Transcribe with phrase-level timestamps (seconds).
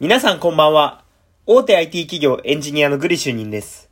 [0.00, 1.04] 皆さんこんばんは。
[1.44, 3.90] 大手 IT 企業エンジニアのグリ主任です。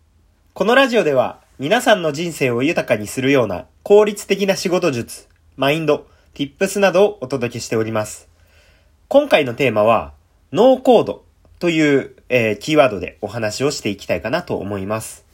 [0.55, 8.27] このラジオでは皆さんの人生を豊かにするような効率的な仕事術、マインド、ティップスなどをお届けしております。
[9.09, 10.15] 今回のテーマは、
[10.51, 11.27] ノーコード
[11.59, 15.27] という、えーキーワードでお話をしていきたいかなと思います。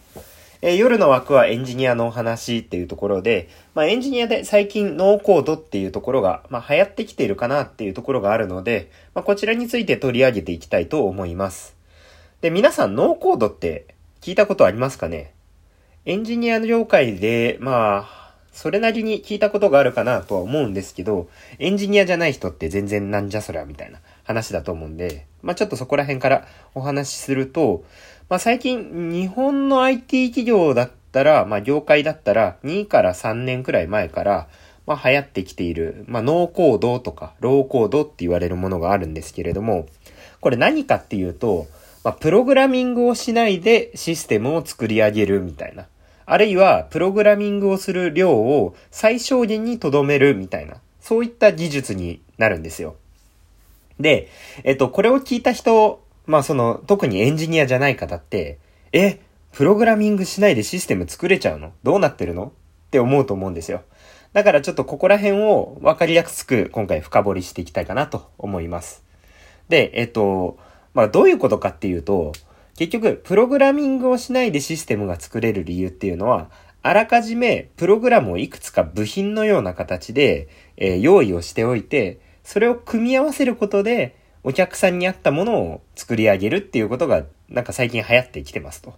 [0.67, 11.77] え夜の枠はエンジニアのお話っていうところで、まあエンジニアで最近ノーコードっていうところが、まあ流行ってきているかなっていうところがあるので、まあこちらについて取り上げていきたいと思います。
[12.41, 15.35] で、皆さんノーコードって聞いたことありますかね？
[16.07, 21.29] エンジニアの業界で、まあ、それなりに聞いたことがあるかなとは思うんですけど、
[21.59, 27.85] エンジニアじゃない人って全然なんじゃそりゃみたいな話だと思うんで、まあちょっとそこら辺からお話しすると、
[28.29, 34.49] まあ最近日本の IT 企業だったら、まあ業界だったら2から3年くらい前から、
[34.87, 39.87] まあ流行ってきている、まあノーコードとかローコードって言われるものがあるんですけれども、
[40.41, 41.67] これ何かっていうと、
[42.03, 45.87] まあプログラミングをしないでシステムを作り上げるみたいな。
[46.27, 52.97] あるいは、プログラミングをする量を最小限に留めるみたいな、そういった技術になるんですよ。
[54.01, 54.29] で、
[54.65, 58.59] えっと、これを聞いた人、まあその、特にエンジニアじゃない方って、
[58.93, 59.21] え、
[59.53, 61.73] プログラミングしないでシステム作れちゃうの？
[61.83, 62.47] どうなってるの？
[62.47, 62.51] っ
[62.91, 63.83] て思うと思うんですよ。
[64.33, 69.05] だからちょっとここら辺を分かりやすく今回深掘りしていきたいかなと思います。
[69.69, 70.59] で、えっと、
[70.93, 72.33] まあどういうことかっていうと、
[72.77, 76.51] 結局、プログラミングをしないでシステムが作れる理由っていうのは、
[76.83, 84.17] あらかじめプログラムをいくつか部品のような形で、えー用意をしておいて、それを組み合わせることで、
[84.47, 88.95] お客さんに合ったものを作り上げるっていうことが、なんか最近流行ってきてますと。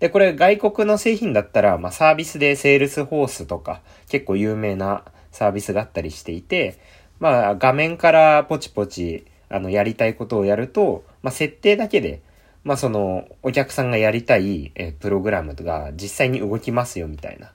[0.00, 6.78] で、これ外国の製品だったら、まあサービスでセールスフォースとか、結構有名なサービスがあったりしていて、
[7.20, 12.20] まあ画面からポチポチ、あの、やりたいことをやると、まあ設定だけで、
[12.64, 17.52] まあその、お客さんがやりたい、えプログラムが実際に動きますよみたいな。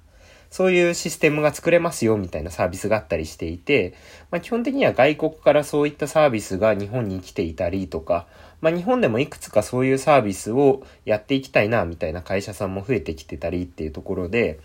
[0.53, 3.95] そういうシステムが作れますよみたいなサービスがあったりしていて、
[4.30, 8.27] まあ基本的には外国からそういったサービスが日本に来ていたりとか、
[8.61, 14.59] まあ日本でもいくつかそういうサービスをやっていきたいなみたいな会社さんも増えてきてたりっていうところで、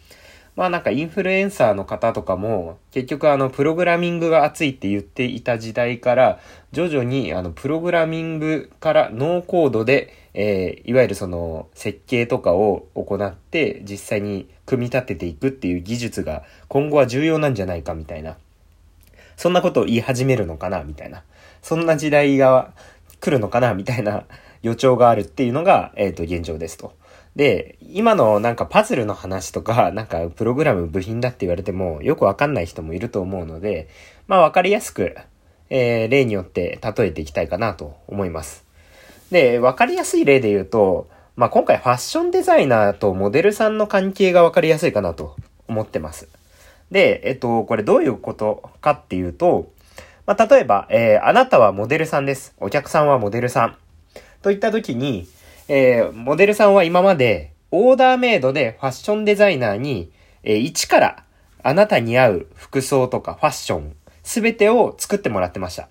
[0.56, 6.38] まあなんかインフルエンサーの方とかも結局あのプログラミングが熱いって言っていた時代から
[6.70, 18.36] 徐々にあのプログラミングからノーコードで、えーいわゆるその設計とかを行って実際に組み立てていくっていう技術が今後は重要なんじゃないかみたいな。
[19.36, 21.24] そんなことを言い始めるのかなみたいな。
[21.60, 22.72] そんな時代が
[23.20, 24.24] 来るのかなみたいな
[24.62, 26.92] 予兆があるっていうのが、えっ、と、現状ですと。
[27.36, 33.88] で、今のなんかパズルの話とか、なんかプログラム部品だって言われてもよくわかんない人もいると思うので、
[34.26, 35.16] まあわかりやすく、
[35.70, 38.67] えー例によって例えていきたいかなと思います。
[39.30, 45.36] で、わかりやすい例で言うと、まあ今回ファッションデザイナーとモデルさんの関係がわかりやすいかなと
[45.68, 46.28] 思ってます。
[46.90, 49.70] で、えっと、これどういうことかっていうと、
[50.26, 52.54] まあ、例えば、えーあなたはモデルさんです。
[52.58, 53.76] お客さんはモデルさん。
[54.42, 55.26] といった時に、
[55.68, 60.10] えーモデルさんは今までオーダーメイドでファッションデザイナーに、
[60.42, 61.24] えー一から
[61.62, 65.88] あなたに合う服装とかファッション、すべてを作ってもらってました。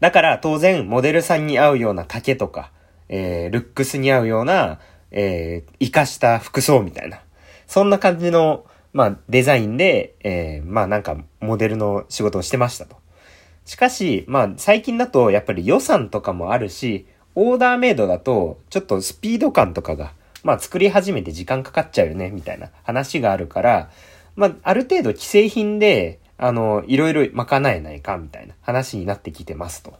[0.00, 2.70] だから当然、モデルさんに合うような丈とか、
[3.08, 4.78] えールックスに合うような、
[5.10, 7.20] えー活かした服装みたいな。
[7.66, 12.96] そんな感じの、まあ、デザインで、えーまあなんか、モデルの仕事をしてましたと。
[13.64, 23.90] しかし、まあ、最近だと、やっぱり予算とかもあるし、オーダーメイドだと、ちょっとスピード感とかが、まあ、作り始めて時間かかっちゃうよね、みたいな話があるから、
[24.36, 29.94] まあ、ある程度既製品で、あの、いろいろ賄えないか、みたいな話になってきてますと。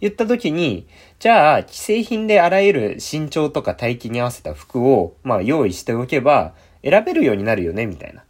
[0.00, 0.86] 言った時に、
[1.18, 6.54] じゃあ、既製品であらゆる身長とか体型に合わせた服を、まあ、用意しておけば、
[6.84, 8.22] 選べるようになるよね、みたいな。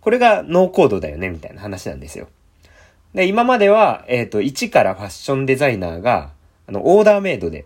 [0.00, 2.28] これがノーコードだよね、みたいな話なんですよ。
[3.14, 6.30] で、今までは、えっ、と、一からファッションデザイナーが、
[6.68, 7.64] あの、オーダーメイドで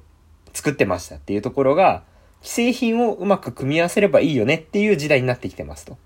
[0.52, 2.04] 作ってましたっていうところが、
[2.42, 5.98] 既製品をうまく組み合わせればいいよねっていう時代になってきてますと。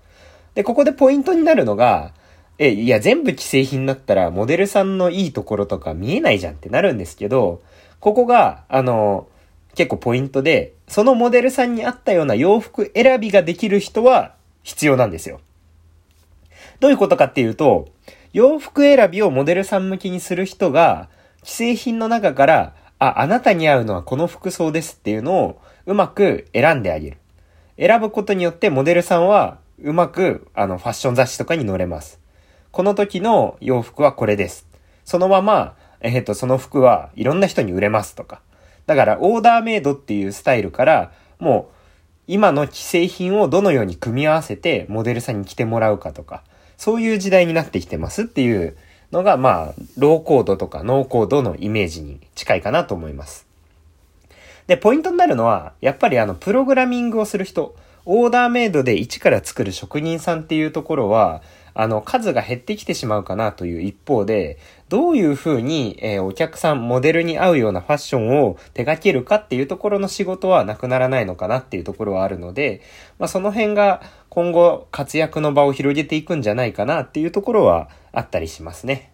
[0.55, 2.13] で、ここでポイントになるのが、
[2.57, 7.61] え、いや、全部既製品だったら、モデルさんのいいところとか見えないじゃんってなるんですけど、
[7.99, 9.27] ここが、あの、
[9.75, 15.41] 結構ポイントで、そのモデルさんに合ったような洋服選びができる人は必要なんですよ。
[16.79, 17.89] どういうことかっていうと、
[18.31, 21.09] 洋服選びをモデルさん向きにする人が、
[21.43, 27.17] 既製品の中から、あ、あなたに合うのはこの服装ですっていうのをうまく選んであげる。
[27.77, 32.19] 選ぶことによってモデルさんはうまくあのファッション雑誌とかに載れます。
[32.75, 34.67] この時の洋服はこれです。
[35.05, 38.41] そのまま、えっ、と、その服はいろんな人に売れますとか。
[38.85, 41.73] だからオーダーメイドっていうスタイルから、もう
[42.27, 46.43] 今の既製品をどのように組み合わせてモデルさんに着てもらうかとか、
[46.75, 48.75] そういう時代になってきてますっていう
[49.09, 53.47] のが、まあ、ローコードとかノーコードのイメージに近いかなと思います。
[54.67, 57.73] で、ポイントになるのは、やっぱりあの、プログラミングをする人、
[58.03, 61.41] オーダーメイドで一から作る職人さんっていうところは、
[61.75, 64.57] あの、数が減ってきてしまうかなという一方で、
[64.87, 72.81] どういうふうに、えー、お客さん、モデルに合うようなファッションを手掛けるかっていうところの仕事はなくならないのかなっていうところはあるので、
[73.19, 79.11] まあ、その辺が今後活躍の場を広げていくんじゃないかなっていうところはあったりしますね。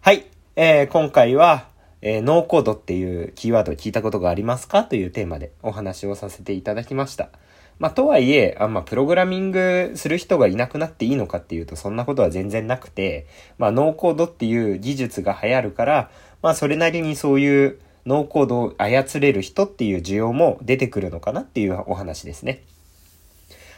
[0.00, 0.24] はい。
[0.56, 1.66] えー、今回は、
[2.02, 7.30] えー、ノーコードっていうキーワードを聞いたことがありますかというテーマでお話をさせていただきました。
[7.78, 13.26] まあ、とはいえ、あんま、プログラミングする人がいなくなっていいのかっていうと、そんなことは全然なくて、
[13.58, 16.10] まあ、ノーコードっていう技術が流行るから、
[16.42, 22.62] まあ、それなりにそういうノーコードを操れる人っていう需要も出てくるのかなっていうお話ですね。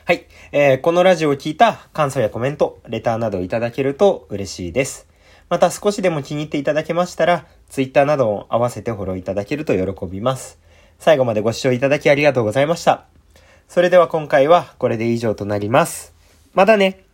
[0.04, 0.26] はい。
[0.52, 5.07] えー、このラジオを聞いた感想やコメント、レターなどいただけると嬉しいです。
[5.48, 10.58] また少しでも気に入っていただけましたら、Twitter などを合わせてフォローいただけると喜びます。
[10.98, 13.06] 最後までご視聴いただきありがとうございました。
[13.68, 16.14] それでは今回はこれで以上となります。
[16.54, 17.07] またね